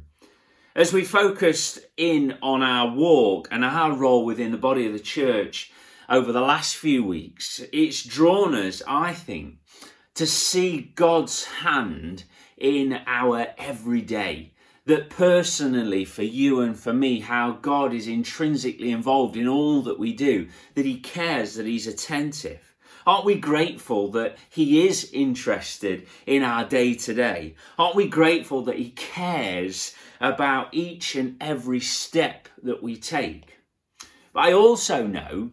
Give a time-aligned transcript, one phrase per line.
[0.74, 4.98] As we focused in on our walk and our role within the body of the
[4.98, 5.72] church
[6.08, 9.58] over the last few weeks, it's drawn us, I think,
[10.14, 12.25] to see God's hand
[12.56, 14.52] in our everyday
[14.89, 19.98] that personally for you and for me, how God is intrinsically involved in all that
[19.98, 22.75] we do, that He cares, that He's attentive.
[23.06, 27.55] Aren't we grateful that He is interested in our day to day?
[27.78, 33.59] Aren't we grateful that He cares about each and every step that we take?
[34.33, 35.50] But I also know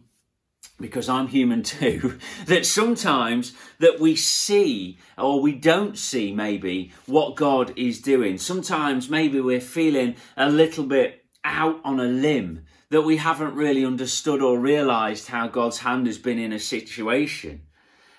[0.78, 7.36] because I'm human too, that sometimes that we see or we don't see maybe what
[7.36, 8.38] God is doing.
[8.38, 13.84] Sometimes maybe we're feeling a little bit out on a limb that we haven't really
[13.84, 17.62] understood or realized how God's hand has been in a situation.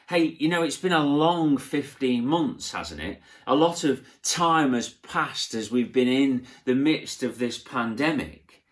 [0.09, 3.21] Hey, you know, it's been a long 15 months, hasn't it?
[3.45, 8.63] A lot of time has passed as we've been in the midst of this pandemic.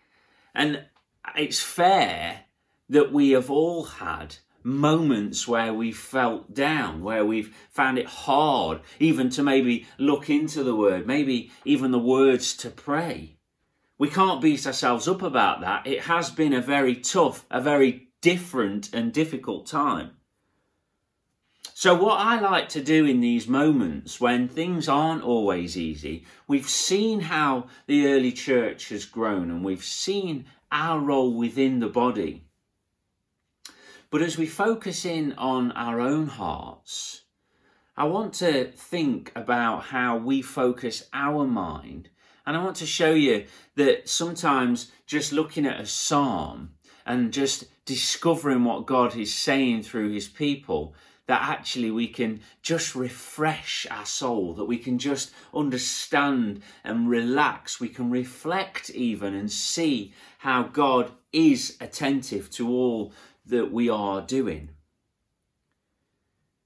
[0.54, 0.84] And
[1.36, 2.45] it's fair
[2.88, 8.80] that we have all had moments where we felt down, where we've found it hard
[8.98, 13.36] even to maybe look into the word, maybe even the words to pray.
[13.96, 15.86] We can't beat ourselves up about that.
[15.86, 20.10] It has been a very tough, a very different and difficult time.
[21.72, 26.68] So, what I like to do in these moments when things aren't always easy, we've
[26.68, 32.45] seen how the early church has grown and we've seen our role within the body.
[34.16, 37.24] But as we focus in on our own hearts,
[37.98, 42.08] I want to think about how we focus our mind.
[42.46, 43.44] And I want to show you
[43.74, 46.70] that sometimes just looking at a psalm
[47.04, 50.94] and just discovering what God is saying through his people,
[51.26, 57.80] that actually we can just refresh our soul, that we can just understand and relax.
[57.80, 63.12] We can reflect even and see how God is attentive to all
[63.46, 64.70] that we are doing.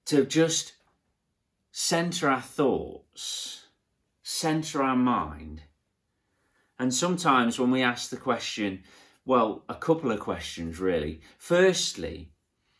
[0.06, 0.72] To just
[1.70, 3.66] center our thoughts,
[4.22, 5.62] center our mind.
[6.78, 8.82] And sometimes when we ask the question,
[9.24, 11.20] well, a couple of questions really.
[11.38, 12.32] Firstly,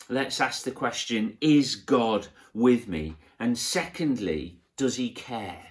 [0.08, 3.16] let's ask the question, is God with me?
[3.38, 5.66] And secondly, does he care?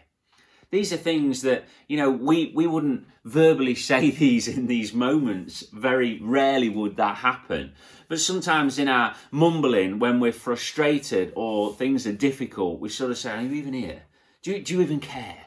[0.72, 5.66] These are things that, you know, we, we wouldn't verbally say these in these moments.
[5.74, 7.74] Very rarely would that happen.
[8.08, 13.18] But sometimes in our mumbling, when we're frustrated or things are difficult, we sort of
[13.18, 14.04] say, Are you even here?
[14.42, 15.46] Do you, do you even care?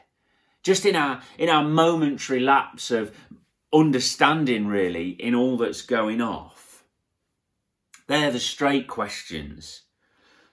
[0.61, 3.11] Just in our in our momentary lapse of
[3.73, 6.85] understanding really in all that's going off.
[8.07, 9.81] They're the straight questions.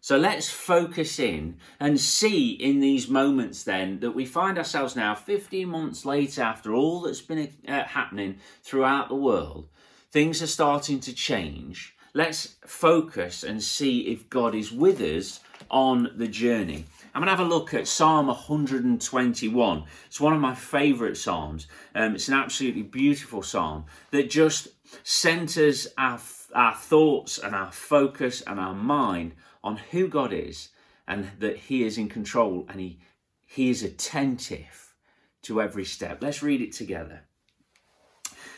[0.02, 5.14] So let's focus in and see in these moments then that we find ourselves now
[5.14, 9.68] 15 months later after all that's been uh, happening throughout the world.
[10.10, 11.94] Things are starting to change.
[12.14, 15.40] Let's focus and see if God is with us
[15.70, 16.86] on the journey.
[17.14, 19.84] I'm going to have a look at Psalm 121.
[20.06, 21.66] It's one of my favourite Psalms.
[21.94, 24.68] Um, it's an absolutely beautiful Psalm that just
[25.04, 26.18] centres our,
[26.54, 30.70] our thoughts and our focus and our mind on who God is
[31.06, 33.00] and that He is in control and He,
[33.46, 34.94] he is attentive
[35.42, 36.22] to every step.
[36.22, 37.22] Let's read it together.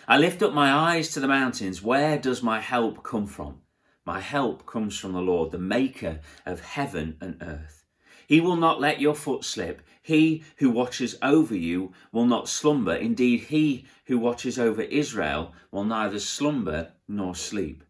[0.07, 1.83] I lift up my eyes to the mountains.
[1.83, 3.61] Where does my help come from?
[4.05, 7.85] My help comes from the Lord, the maker of heaven and earth.
[8.27, 9.83] He will not let your foot slip.
[10.03, 12.95] He who watches over you will not slumber.
[12.95, 17.85] Indeed, he who watches over Israel will neither slumber nor sleep.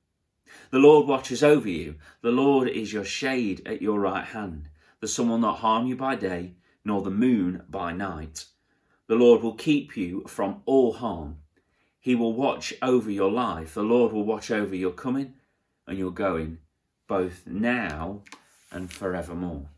[0.70, 1.96] The Lord watches over you.
[2.22, 4.68] The Lord is your shade at your right hand.
[5.00, 6.54] The sun will not harm you by day,
[6.84, 8.46] nor the moon by night.
[9.06, 11.38] The Lord will keep you from all harm.
[12.00, 13.74] He will watch over your life.
[13.74, 15.34] The Lord will watch over your coming
[15.86, 16.58] and your going,
[17.06, 18.22] both now
[18.70, 19.68] and forevermore.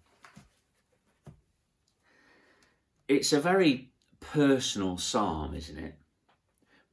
[3.08, 3.90] It's a very
[4.20, 5.98] personal psalm, isn't it?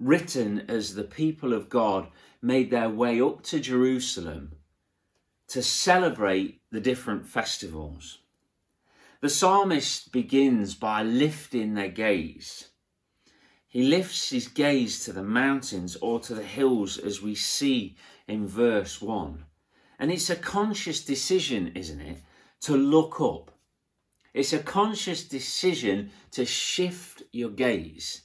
[0.04, 2.08] Written as the people of God
[2.42, 4.54] made their way up to Jerusalem
[5.50, 8.18] to celebrate the different festivals.
[9.20, 12.70] The psalmist begins by lifting their gaze.
[13.68, 17.96] He lifts his gaze to the mountains or to the hills, as we see
[18.28, 19.46] in verse 1.
[20.00, 22.24] And it's a conscious decision, isn't it,
[22.62, 23.52] to look up.
[24.34, 28.24] It's a conscious decision to shift your gaze,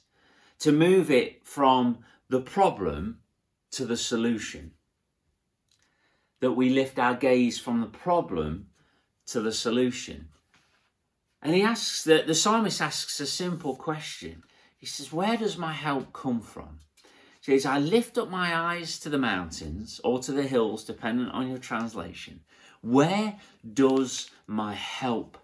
[0.59, 1.99] to move it from
[2.29, 3.19] the problem
[3.71, 4.71] to the solution.
[6.39, 8.67] That we lift our gaze from the problem
[9.27, 10.29] to the solution.
[11.41, 14.43] And he asks that the psalmist asks a simple question.
[14.77, 16.79] He says, Where does my help come from?
[17.41, 21.31] He says, I lift up my eyes to the mountains or to the hills, dependent
[21.31, 22.41] on your translation.
[22.81, 23.37] Where
[23.73, 25.37] does my help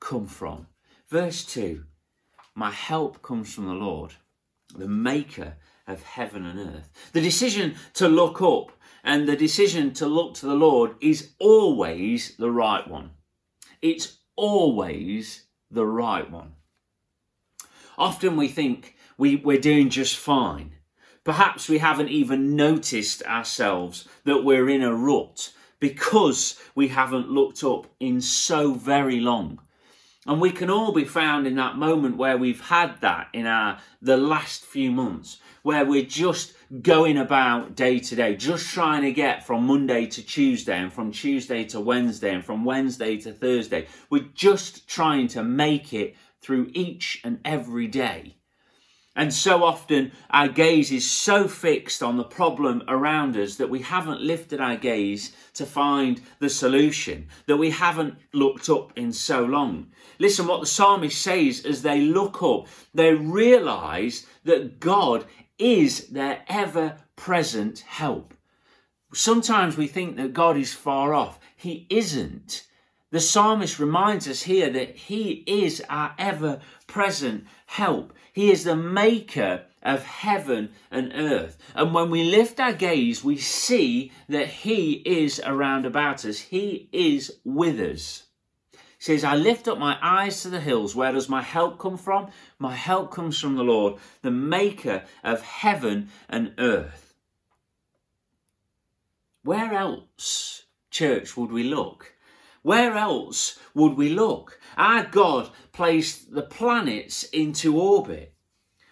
[0.00, 0.66] come from?
[1.08, 1.84] Verse 2
[2.54, 4.14] My help comes from the Lord,
[4.76, 5.54] the maker
[5.86, 6.90] of heaven and earth.
[7.12, 8.72] The decision to look up
[9.02, 13.10] and the decision to look to the Lord is always the right one.
[13.82, 16.52] It's always the right one.
[17.98, 20.72] Often we think we, we're doing just fine.
[21.24, 27.62] Perhaps we haven't even noticed ourselves that we're in a rut because we haven't looked
[27.62, 29.60] up in so very long.
[30.30, 33.78] And we can all be found in that moment where we've had that in our
[34.00, 39.10] the last few months, where we're just going about day to day, just trying to
[39.10, 43.88] get from Monday to Tuesday and from Tuesday to Wednesday and from Wednesday to Thursday.
[44.08, 48.36] We're just trying to make it through each and every day.
[49.16, 53.80] And so often our gaze is so fixed on the problem around us that we
[53.80, 59.44] haven't lifted our gaze to find the solution, that we haven't looked up in so
[59.44, 59.88] long.
[60.20, 65.24] Listen what the psalmist says as they look up, they realize that God
[65.58, 68.32] is their ever present help.
[69.12, 71.40] Sometimes we think that God is far off.
[71.56, 72.64] He isn't.
[73.10, 78.12] The psalmist reminds us here that He is our ever present help.
[78.32, 81.58] He is the maker of heaven and earth.
[81.74, 86.88] And when we lift our gaze, we see that He is around about us, He
[86.92, 88.24] is with us.
[88.72, 90.94] He says, I lift up my eyes to the hills.
[90.94, 92.30] Where does my help come from?
[92.58, 97.14] My help comes from the Lord, the maker of heaven and earth.
[99.42, 102.14] Where else, church, would we look?
[102.62, 104.60] Where else would we look?
[104.76, 108.34] Our God placed the planets into orbit.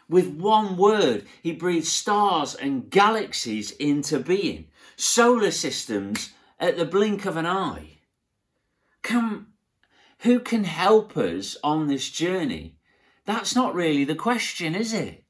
[0.08, 7.26] With one word, he breathed stars and galaxies into being, solar systems at the blink
[7.26, 7.98] of an eye.
[9.02, 9.48] Can,
[10.20, 12.78] who can help us on this journey?
[13.26, 15.24] That's not really the question, is it?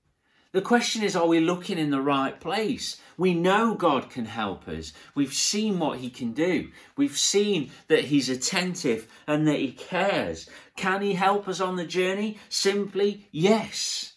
[0.59, 3.01] The question is, are we looking in the right place?
[3.17, 4.93] We know God can help us.
[5.15, 6.73] We've seen what He can do.
[6.97, 10.51] We've seen that He's attentive and that He cares.
[10.75, 12.39] Can He help us on the journey?
[12.49, 14.15] Simply, yes.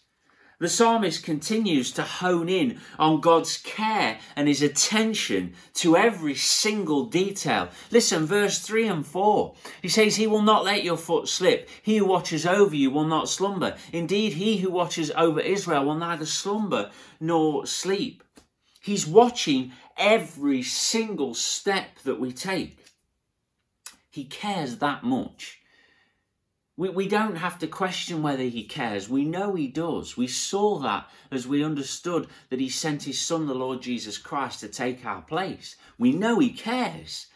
[0.62, 7.06] The psalmist continues to hone in on God's care and his attention to every single
[7.06, 7.68] detail.
[7.90, 9.56] Listen, verse 3 and 4.
[9.82, 11.68] He says, He will not let your foot slip.
[11.82, 13.76] He who watches over you will not slumber.
[13.92, 18.22] Indeed, he who watches over Israel will neither slumber nor sleep.
[18.80, 22.84] He's watching every single step that we take.
[24.10, 25.58] He cares that much.
[26.76, 29.08] We, we don't have to question whether he cares.
[29.08, 30.16] We know he does.
[30.16, 34.60] We saw that as we understood that he sent his son, the Lord Jesus Christ,
[34.60, 35.76] to take our place.
[35.98, 37.26] We know he cares.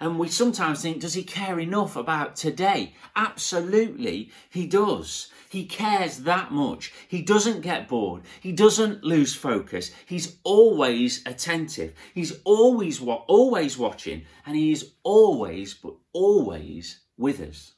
[0.00, 2.94] And we sometimes think, does he care enough about today?
[3.16, 5.28] Absolutely, he does.
[5.48, 6.92] He cares that much.
[7.08, 8.22] He doesn't get bored.
[8.40, 9.92] He doesn't lose focus.
[10.04, 11.94] He's always attentive.
[12.12, 17.73] He's always always watching, and he is always, but always with us.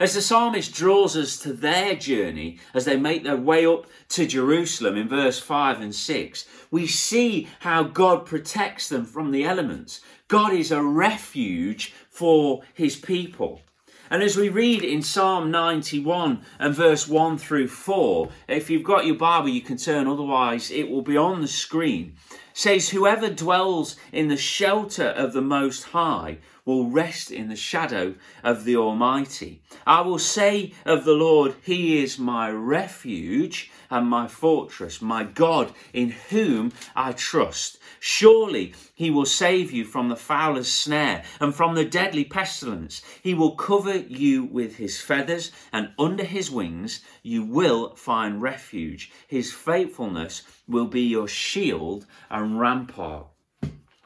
[0.00, 4.26] As the psalmist draws us to their journey as they make their way up to
[4.26, 10.00] Jerusalem in verse 5 and 6, we see how God protects them from the elements.
[10.26, 13.60] God is a refuge for his people.
[14.08, 19.04] And as we read in Psalm 91 and verse 1 through 4, if you've got
[19.04, 22.16] your Bible, you can turn, otherwise, it will be on the screen.
[22.60, 26.36] Says, Whoever dwells in the shelter of the Most High
[26.66, 28.14] will rest in the shadow
[28.44, 29.62] of the Almighty.
[29.86, 35.72] I will say of the Lord, He is my refuge and my fortress, my God
[35.94, 37.78] in whom I trust.
[37.98, 43.02] Surely he will save you from the fowler's snare and from the deadly pestilence.
[43.22, 49.10] He will cover you with his feathers, and under his wings you will find refuge.
[49.26, 53.26] His faithfulness will be your shield and rampart.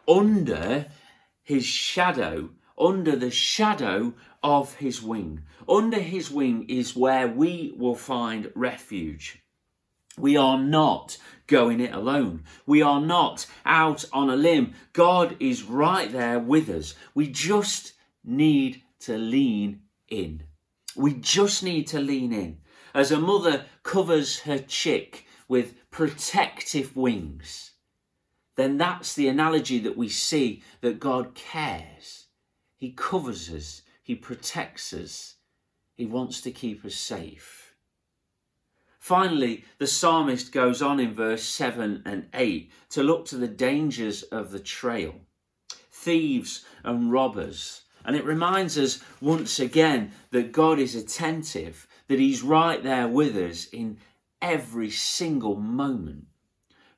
[0.09, 0.87] Under
[1.42, 5.42] his shadow, under the shadow of his wing.
[5.68, 9.42] Under his wing is where we will find refuge.
[10.18, 11.16] We are not
[11.47, 12.44] going it alone.
[12.66, 14.75] We are not out on a limb.
[14.92, 16.94] God is right there with us.
[17.14, 17.94] We just
[18.25, 20.44] need to lean in.
[20.97, 22.59] We just need to lean in.
[22.94, 27.70] As a mother covers her chick with protective wings,
[28.56, 32.26] then that's the analogy that we see that God cares.
[32.76, 35.36] He covers us, He protects us,
[35.94, 37.76] He wants to keep us safe.
[38.98, 44.24] Finally, the psalmist goes on in verse 7 and 8 to look to the dangers
[44.24, 45.14] of the trail,
[45.92, 47.82] thieves and robbers.
[48.04, 53.36] And it reminds us once again that God is attentive, that He's right there with
[53.36, 53.98] us in
[54.44, 56.26] every single moment.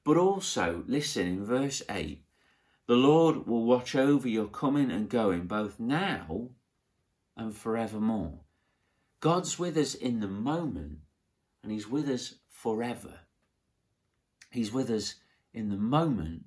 [0.02, 2.22] But also, listen in verse 8
[2.88, 6.50] the Lord will watch over your coming and going both now
[7.36, 8.42] and forevermore.
[9.18, 10.98] God's with us in the moment
[11.64, 13.20] and He's with us forever.
[14.52, 15.16] He's with us
[15.52, 16.44] in the moment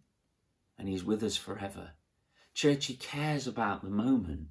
[0.77, 1.91] and He's with us forever.
[2.53, 4.47] Church, He cares about the moment.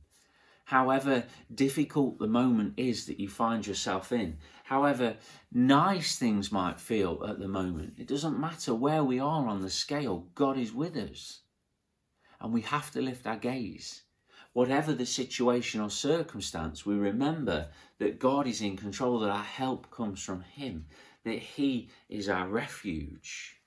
[0.68, 5.16] However difficult the moment is that you find yourself in, however
[5.50, 9.70] nice things might feel at the moment, it doesn't matter where we are on the
[9.70, 11.40] scale, God is with us.
[12.38, 14.02] And we have to lift our gaze
[14.52, 19.90] whatever the situation or circumstance, we remember that God is in control, that our help
[19.90, 20.84] comes from Him,
[21.24, 23.60] that He is our refuge.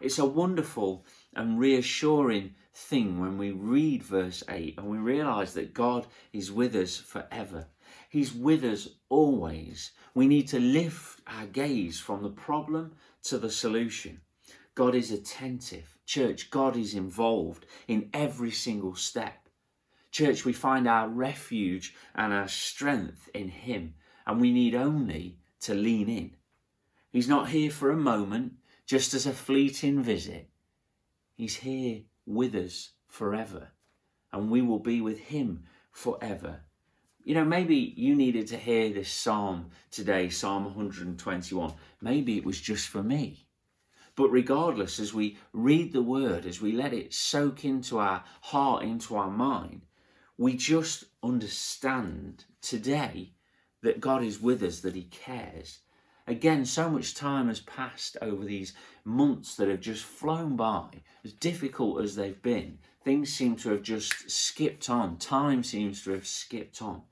[0.00, 5.72] It's a wonderful and reassuring thing when we read verse 8 and we realize that
[5.72, 7.66] God is with us forever.
[8.10, 9.92] He's with us always.
[10.14, 12.92] We need to lift our gaze from the problem
[13.24, 14.20] to the solution.
[14.74, 15.96] God is attentive.
[16.04, 19.48] Church, God is involved in every single step.
[20.10, 23.94] Church, we find our refuge and our strength in Him,
[24.26, 26.36] and we need only to lean in.
[27.10, 28.54] He's not here for a moment,
[28.86, 30.50] just as a fleeting visit.
[31.34, 33.68] He's here with us forever,
[34.32, 36.60] and we will be with Him forever.
[37.24, 41.74] You know, maybe you needed to hear this psalm today, Psalm 121.
[42.00, 43.46] Maybe it was just for me.
[44.14, 48.84] But regardless, as we read the word, as we let it soak into our heart,
[48.84, 49.82] into our mind,
[50.38, 53.32] we just understand today
[53.82, 55.80] that God is with us, that He cares.
[56.28, 58.72] Again, so much time has passed over these
[59.04, 60.86] months that have just flown by,
[61.24, 62.78] as difficult as they've been.
[63.04, 65.18] Things seem to have just skipped on.
[65.18, 67.02] Time seems to have skipped on.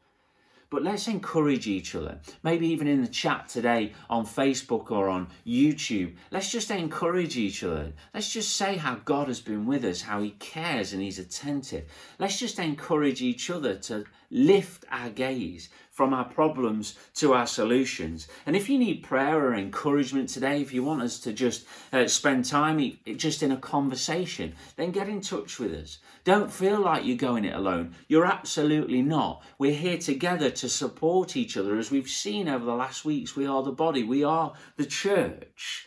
[0.74, 2.18] But let's encourage each other.
[2.42, 6.16] Maybe even in the chat today on Facebook or on YouTube.
[6.32, 7.92] Let's just encourage each other.
[8.12, 11.84] Let's just say how God has been with us, how He cares and He's attentive.
[12.18, 18.26] Let's just encourage each other to lift our gaze from our problems to our solutions.
[18.46, 22.08] And if you need prayer or encouragement today, if you want us to just uh,
[22.08, 25.98] spend time just in a conversation, then get in touch with us.
[26.24, 27.94] Don't feel like you're going it alone.
[28.08, 29.42] You're absolutely not.
[29.58, 31.78] We're here together to support each other.
[31.78, 35.86] As we've seen over the last weeks, we are the body, we are the church.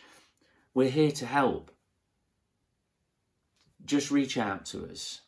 [0.72, 1.70] We're here to help.
[3.84, 5.22] Just reach out to us.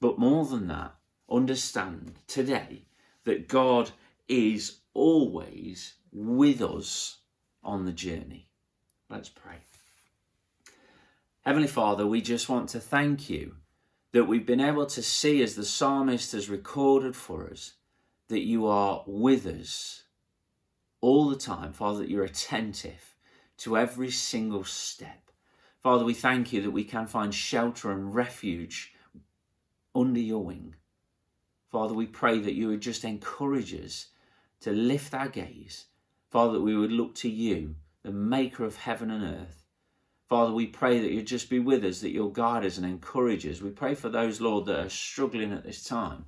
[0.00, 0.94] But more than that,
[1.30, 2.84] understand today
[3.24, 3.90] that God
[4.28, 7.18] is always with us
[7.62, 8.48] on the journey.
[9.08, 9.56] Let's pray.
[11.42, 13.56] Heavenly Father, we just want to thank you
[14.12, 17.74] that we've been able to see, as the psalmist has recorded for us,
[18.28, 20.04] that you are with us
[21.00, 21.72] all the time.
[21.72, 23.14] Father, that you're attentive
[23.58, 25.30] to every single step.
[25.82, 28.92] Father, we thank you that we can find shelter and refuge
[29.94, 30.74] under your wing.
[31.70, 34.08] Father, we pray that you would just encourage us
[34.60, 35.86] to lift our gaze.
[36.30, 39.64] Father, that we would look to you, the maker of heaven and earth.
[40.28, 43.46] Father, we pray that you'd just be with us, that you'll guide us and encourage
[43.46, 43.60] us.
[43.60, 46.24] We pray for those, Lord, that are struggling at this time,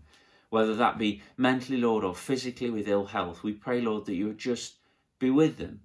[0.50, 3.42] whether that be mentally, Lord, or physically with ill health.
[3.42, 4.74] We pray, Lord, that you would just
[5.18, 5.82] be with them.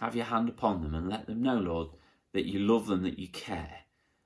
[0.00, 1.88] Have your hand upon them and let them know, Lord,
[2.32, 3.78] that you love them, that you care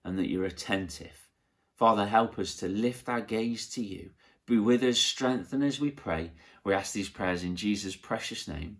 [0.05, 1.29] and that you're attentive.
[1.77, 4.11] Father, help us to lift our gaze to you.
[4.49, 6.31] Be with us, strengthen us, we pray.
[6.65, 8.79] We ask these prayers in Jesus' precious name.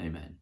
[0.00, 0.36] Amen.